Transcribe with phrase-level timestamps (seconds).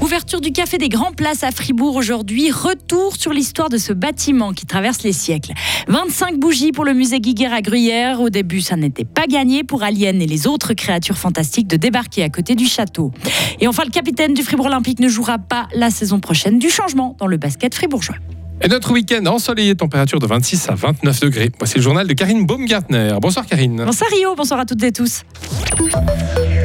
[0.00, 2.50] Ouverture du Café des Grands Places à Fribourg aujourd'hui.
[2.50, 5.52] Retour sur l'histoire de ce bâtiment qui traverse les siècles.
[5.88, 8.22] 25 bougies pour le musée Guiguerre à Gruyère.
[8.22, 12.22] Au début, ça n'était pas gagné pour Alien et les autres créatures fantastiques de débarquer
[12.22, 13.12] à côté du château.
[13.60, 17.16] Et enfin, le capitaine du Fribourg Olympique ne jouera pas la saison prochaine du changement
[17.18, 18.16] dans le basket fribourgeois.
[18.60, 21.50] Et notre week-end ensoleillé, température de 26 à 29 degrés.
[21.58, 23.14] Voici le journal de Karine Baumgartner.
[23.20, 23.84] Bonsoir Karine.
[23.84, 25.22] Bonsoir Rio, bonsoir à toutes et tous.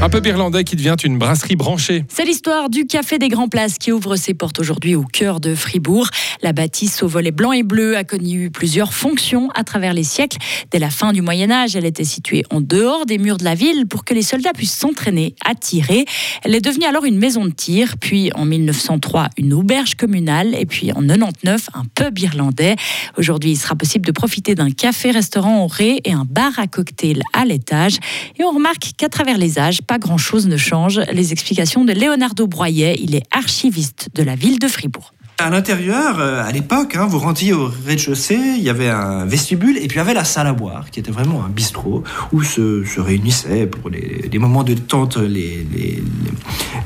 [0.01, 2.05] Un peu irlandais qui devient une brasserie branchée.
[2.07, 5.53] C'est l'histoire du Café des Grands Places qui ouvre ses portes aujourd'hui au cœur de
[5.53, 6.07] Fribourg.
[6.41, 10.37] La bâtisse au volet blanc et bleu a connu plusieurs fonctions à travers les siècles.
[10.71, 13.55] Dès la fin du Moyen Âge, elle était située en dehors des murs de la
[13.55, 16.05] ville pour que les soldats puissent s'entraîner à tirer.
[16.43, 20.65] Elle est devenue alors une maison de tir, puis en 1903 une auberge communale et
[20.65, 22.77] puis en 99 un pub irlandais.
[23.17, 27.21] Aujourd'hui, il sera possible de profiter d'un café-restaurant au rez et un bar à cocktail
[27.33, 27.97] à l'étage.
[28.37, 31.01] Et on remarque qu'à travers les âges, pas grand-chose ne change.
[31.11, 35.15] Les explications de Leonardo Broyet, il est archiviste de la ville de Fribourg.
[35.39, 39.77] À l'intérieur, euh, à l'époque, hein, vous rentriez au rez-de-chaussée, il y avait un vestibule
[39.77, 42.43] et puis il y avait la salle à boire, qui était vraiment un bistrot où
[42.43, 46.03] se, réunissaient pour les, moments de détente les, les,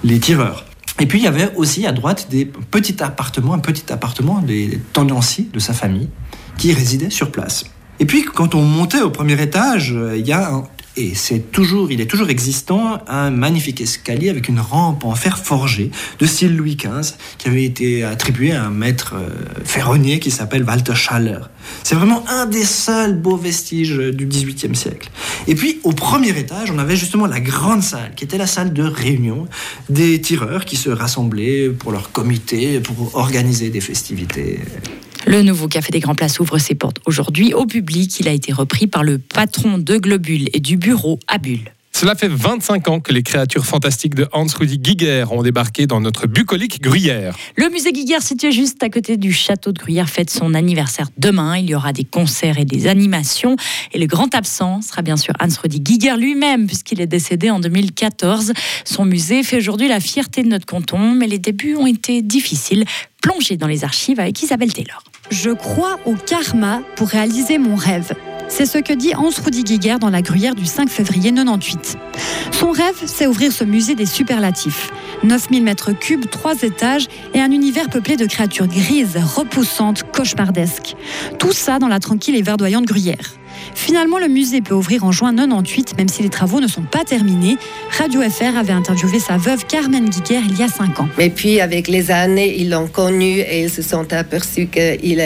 [0.05, 0.63] les, tireurs.
[1.01, 4.79] Et puis il y avait aussi à droite des petits appartements, un petit appartement des
[4.93, 6.07] tendanciers de sa famille
[6.57, 7.65] qui résidait sur place.
[7.99, 10.63] Et puis quand on montait au premier étage, euh, il y a un
[10.95, 15.39] et c'est toujours, il est toujours existant un magnifique escalier avec une rampe en fer
[15.39, 19.29] forgé de style Louis XV qui avait été attribué à un maître euh,
[19.65, 21.39] ferronnier qui s'appelle Walter Schaller.
[21.83, 25.09] C'est vraiment un des seuls beaux vestiges du XVIIIe siècle.
[25.47, 28.71] Et puis au premier étage, on avait justement la grande salle qui était la salle
[28.71, 29.47] de réunion
[29.89, 34.59] des tireurs qui se rassemblaient pour leur comité, pour organiser des festivités.
[35.25, 38.19] Le nouveau Café des Grands Places ouvre ses portes aujourd'hui au public.
[38.19, 41.71] Il a été repris par le patron de Globule et du bureau à Bulle.
[41.95, 46.27] Cela fait 25 ans que les créatures fantastiques de Hans-Rudi Giger ont débarqué dans notre
[46.27, 47.37] bucolique Gruyère.
[47.55, 51.57] Le musée Giger, situé juste à côté du château de Gruyère, fête son anniversaire demain.
[51.57, 53.55] Il y aura des concerts et des animations.
[53.93, 58.53] Et le grand absent sera bien sûr Hans-Rudi Giger lui-même, puisqu'il est décédé en 2014.
[58.83, 62.83] Son musée fait aujourd'hui la fierté de notre canton, mais les débuts ont été difficiles.
[63.21, 65.03] Plongé dans les archives avec Isabelle Taylor.
[65.33, 68.13] Je crois au karma pour réaliser mon rêve.
[68.49, 69.31] C'est ce que dit Hans
[69.65, 71.97] Giger dans la Gruyère du 5 février 98.
[72.51, 74.91] Son rêve, c'est ouvrir ce musée des superlatifs.
[75.23, 80.95] 9000 mètres cubes, trois étages et un univers peuplé de créatures grises, repoussantes, cauchemardesques.
[81.39, 83.33] Tout ça dans la tranquille et verdoyante Gruyère.
[83.75, 87.03] Finalement, le musée peut ouvrir en juin 98, même si les travaux ne sont pas
[87.03, 87.57] terminés.
[87.97, 91.09] Radio FR avait interviewé sa veuve Carmen Guiguer il y a cinq ans.
[91.17, 95.21] Mais puis, avec les années, ils l'ont connu et ils se sont aperçus qu'il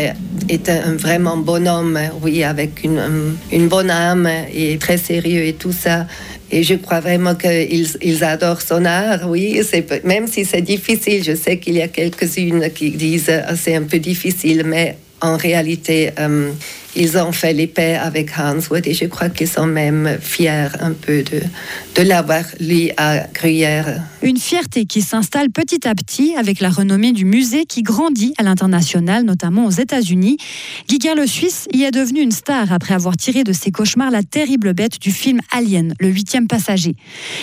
[0.49, 5.73] était un vraiment bon homme, oui, avec une, bonne âme et très sérieux et tout
[5.73, 6.07] ça.
[6.49, 9.61] Et je crois vraiment qu'ils ils adorent son art, oui.
[10.05, 13.83] Même si c'est difficile, je sais qu'il y a quelques-unes qui disent ah, c'est un
[13.83, 16.51] peu difficile, mais en réalité, euh,
[16.95, 20.69] ils ont fait les paix avec Hans Wood et je crois qu'ils sont même fiers
[20.79, 21.41] un peu de,
[21.95, 24.01] de l'avoir lu à Gruyère.
[24.23, 28.43] Une fierté qui s'installe petit à petit avec la renommée du musée qui grandit à
[28.43, 30.37] l'international, notamment aux États-Unis.
[30.87, 34.23] Giger le Suisse y est devenu une star après avoir tiré de ses cauchemars la
[34.23, 36.95] terrible bête du film Alien, le huitième passager.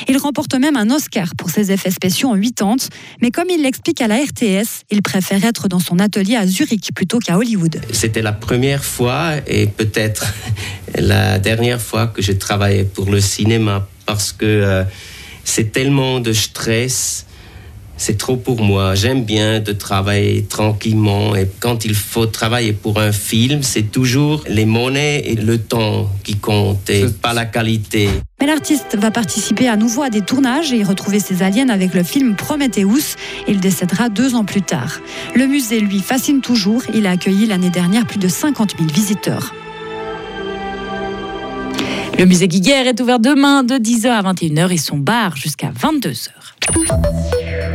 [0.09, 2.77] Il remporte même un Oscar pour ses effets spéciaux en 80,
[3.23, 6.91] mais comme il l'explique à la RTS, il préfère être dans son atelier à Zurich
[6.95, 7.81] plutôt qu'à Hollywood.
[7.93, 10.27] C'était la première fois et peut-être
[10.99, 14.85] la dernière fois que je travaillais pour le cinéma parce que euh,
[15.45, 17.27] c'est tellement de stress.
[17.97, 18.95] C'est trop pour moi.
[18.95, 24.45] J'aime bien de travailler tranquillement et quand il faut travailler pour un film, c'est toujours
[24.49, 28.09] les monnaies et le temps qui comptent et pas la qualité.
[28.41, 32.03] Mais l'artiste va participer à nouveau à des tournages et retrouver ses aliens avec le
[32.03, 33.17] film Prometheus.
[33.49, 35.01] Il décédera deux ans plus tard.
[35.35, 36.83] Le musée, lui, fascine toujours.
[36.93, 39.55] Il a accueilli l'année dernière plus de 50 000 visiteurs.
[42.19, 46.31] Le musée Guiguerre est ouvert demain de 10h à 21h et son bar jusqu'à 22h.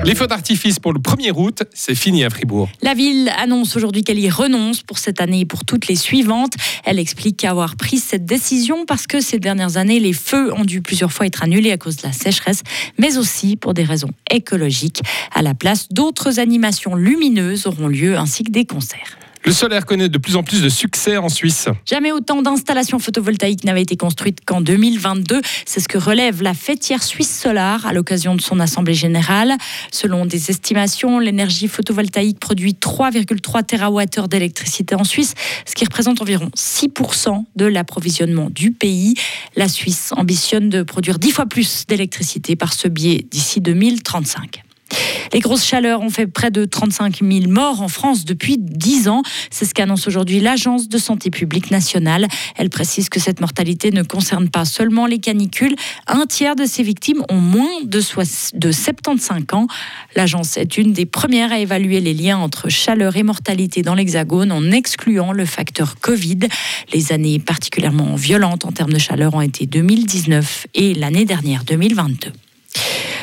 [0.06, 2.70] Les feux d'artifice pour le 1er août, c'est fini à Fribourg.
[2.82, 6.54] La ville annonce aujourd'hui qu'elle y renonce pour cette année et pour toutes les suivantes.
[6.86, 10.82] Elle explique avoir pris cette décision parce que ces dernières années, les feux ont dû
[10.82, 12.64] plusieurs fois être annulés à cause de la sécheresse,
[12.98, 15.02] mais aussi pour des raisons écologiques.
[15.34, 19.18] À la place, d'autres animations lumineuses auront lieu ainsi que des concerts.
[19.46, 21.70] Le solaire connaît de plus en plus de succès en Suisse.
[21.86, 25.42] Jamais autant d'installations photovoltaïques n'avaient été construites qu'en 2022.
[25.66, 29.56] C'est ce que relève la fêtière suisse Solar à l'occasion de son assemblée générale.
[29.92, 35.34] Selon des estimations, l'énergie photovoltaïque produit 3,3 TWh d'électricité en Suisse,
[35.66, 39.16] ce qui représente environ 6% de l'approvisionnement du pays.
[39.56, 44.64] La Suisse ambitionne de produire 10 fois plus d'électricité par ce biais d'ici 2035.
[45.34, 49.22] Les grosses chaleurs ont fait près de 35 000 morts en France depuis 10 ans.
[49.52, 52.28] C'est ce qu'annonce aujourd'hui l'Agence de santé publique nationale.
[52.56, 55.76] Elle précise que cette mortalité ne concerne pas seulement les canicules.
[56.08, 59.68] Un tiers de ces victimes ont moins de, 75 ans.
[60.16, 64.52] L'agence est une des premières à évaluer les liens entre chaleur et mortalité dans l'Hexagone
[64.52, 66.40] en excluant le facteur Covid.
[66.94, 72.32] Les années particulièrement violentes en termes de chaleur ont été 2019 et l'année dernière 2022.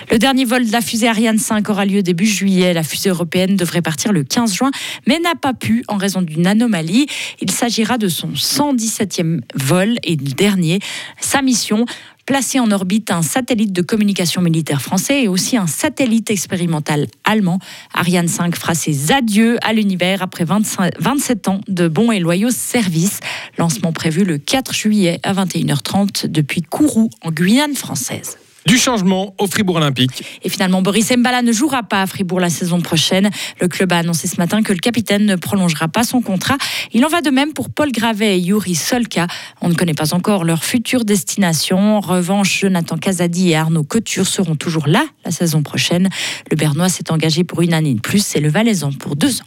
[0.08, 2.72] Le dernier vol de la fusée Ariane 5 aura lieu début juillet.
[2.72, 4.70] La fusée européenne devrait partir le 15 juin,
[5.06, 7.06] mais n'a pas pu en raison d'une anomalie.
[7.40, 10.78] Il s'agira de son 117e vol et dernier.
[11.20, 11.86] Sa mission
[12.24, 17.58] placer en orbite un satellite de communication militaire français et aussi un satellite expérimental allemand.
[17.92, 23.20] Ariane 5 fera ses adieux à l'univers après 27 ans de bons et loyaux services.
[23.58, 29.46] Lancement prévu le 4 juillet à 21h30 depuis Kourou en Guyane française du changement au
[29.46, 30.22] Fribourg Olympique.
[30.42, 33.30] Et finalement, Boris Mbala ne jouera pas à Fribourg la saison prochaine.
[33.60, 36.58] Le club a annoncé ce matin que le capitaine ne prolongera pas son contrat.
[36.92, 39.26] Il en va de même pour Paul Gravet et Yuri Solka.
[39.60, 41.96] On ne connaît pas encore leur future destination.
[41.96, 46.08] En revanche, Jonathan Casadi et Arnaud Couture seront toujours là la saison prochaine.
[46.50, 49.46] Le Bernois s'est engagé pour une année de plus et le Valaisan pour deux ans.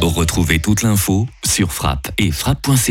[0.00, 2.88] Retrouvez toute l'info sur frappe et frappe.ch.